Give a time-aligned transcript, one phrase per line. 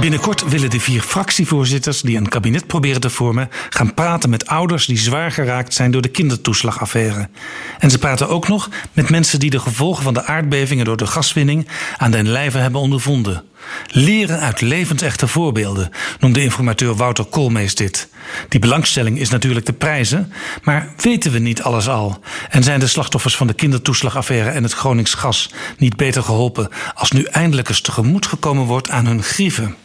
[0.00, 4.86] Binnenkort willen de vier fractievoorzitters die een kabinet proberen te vormen gaan praten met ouders
[4.86, 7.28] die zwaar geraakt zijn door de kindertoeslagaffaire.
[7.78, 11.06] En ze praten ook nog met mensen die de gevolgen van de aardbevingen door de
[11.06, 13.42] gaswinning aan den lijve hebben ondervonden.
[13.90, 18.08] Leren uit levensechte voorbeelden, noemde informateur Wouter Koolmees dit.
[18.48, 22.20] Die belangstelling is natuurlijk de prijzen, maar weten we niet alles al?
[22.50, 27.10] En zijn de slachtoffers van de kindertoeslagaffaire en het Gronings gas niet beter geholpen als
[27.10, 29.76] nu eindelijk eens tegemoet gekomen wordt aan hun grieven?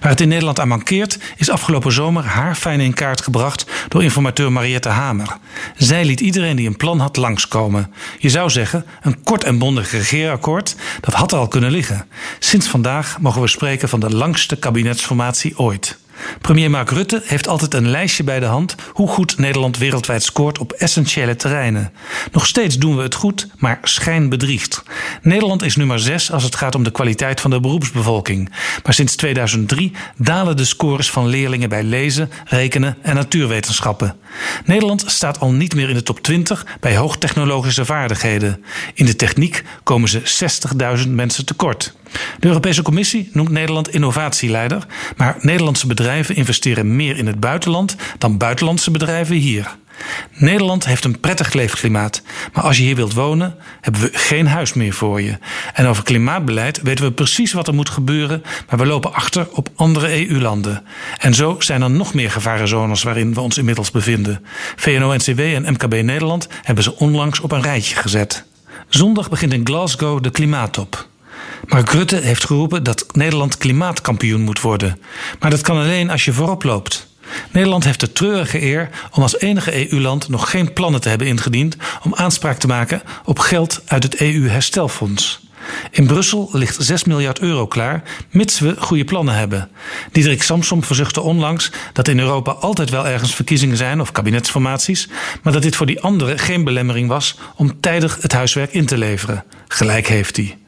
[0.00, 4.52] Waar het in Nederland aan mankeert, is afgelopen zomer haarfijn in kaart gebracht door informateur
[4.52, 5.36] Mariette Hamer.
[5.76, 7.92] Zij liet iedereen die een plan had langskomen.
[8.18, 12.06] Je zou zeggen, een kort en bondig regeerakkoord, dat had er al kunnen liggen.
[12.38, 15.98] Sinds vandaag mogen we spreken van de langste kabinetsformatie ooit.
[16.40, 20.58] Premier Mark Rutte heeft altijd een lijstje bij de hand hoe goed Nederland wereldwijd scoort
[20.58, 21.92] op essentiële terreinen.
[22.32, 24.82] Nog steeds doen we het goed, maar schijn bedriegt.
[25.22, 28.52] Nederland is nummer 6 als het gaat om de kwaliteit van de beroepsbevolking.
[28.84, 34.16] Maar sinds 2003 dalen de scores van leerlingen bij lezen, rekenen en natuurwetenschappen.
[34.64, 38.64] Nederland staat al niet meer in de top 20 bij hoogtechnologische vaardigheden.
[38.94, 40.20] In de techniek komen ze
[41.04, 41.96] 60.000 mensen tekort.
[42.38, 48.38] De Europese Commissie noemt Nederland innovatieleider, maar Nederlandse bedrijven investeren meer in het buitenland dan
[48.38, 49.76] buitenlandse bedrijven hier.
[50.32, 54.72] Nederland heeft een prettig leefklimaat, maar als je hier wilt wonen, hebben we geen huis
[54.72, 55.38] meer voor je.
[55.74, 59.68] En over klimaatbeleid weten we precies wat er moet gebeuren, maar we lopen achter op
[59.74, 60.84] andere EU-landen.
[61.18, 64.44] En zo zijn er nog meer gevarenzones waarin we ons inmiddels bevinden.
[64.76, 68.44] VNO-NCW en MKB Nederland hebben ze onlangs op een rijtje gezet.
[68.88, 71.07] Zondag begint in Glasgow de klimaattop.
[71.66, 75.00] Mark Rutte heeft geroepen dat Nederland klimaatkampioen moet worden.
[75.38, 77.06] Maar dat kan alleen als je voorop loopt.
[77.52, 81.76] Nederland heeft de treurige eer om als enige EU-land nog geen plannen te hebben ingediend
[82.02, 85.40] om aanspraak te maken op geld uit het EU-herstelfonds.
[85.90, 89.68] In Brussel ligt 6 miljard euro klaar, mits we goede plannen hebben.
[90.12, 95.08] Diederik Samsom verzuchtte onlangs dat in Europa altijd wel ergens verkiezingen zijn of kabinetsformaties,
[95.42, 98.98] maar dat dit voor die anderen geen belemmering was om tijdig het huiswerk in te
[98.98, 99.44] leveren.
[99.68, 100.58] Gelijk heeft hij.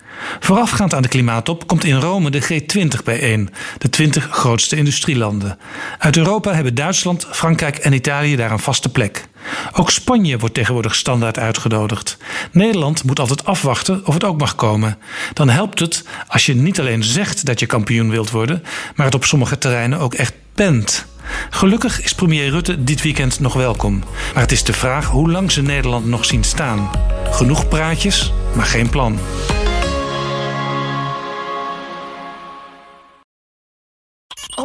[0.41, 5.59] Voorafgaand aan de klimaattop komt in Rome de G20 bijeen, de 20 grootste industrielanden.
[5.99, 9.29] Uit Europa hebben Duitsland, Frankrijk en Italië daar een vaste plek.
[9.73, 12.17] Ook Spanje wordt tegenwoordig standaard uitgenodigd.
[12.53, 14.99] Nederland moet altijd afwachten of het ook mag komen.
[15.33, 18.63] Dan helpt het als je niet alleen zegt dat je kampioen wilt worden,
[18.95, 21.07] maar het op sommige terreinen ook echt bent.
[21.51, 24.03] Gelukkig is premier Rutte dit weekend nog welkom.
[24.35, 26.91] Maar het is de vraag hoe lang ze Nederland nog zien staan.
[27.31, 29.19] Genoeg praatjes, maar geen plan.